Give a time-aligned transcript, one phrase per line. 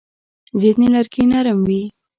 [0.59, 1.81] ځینې لرګي نرم وي.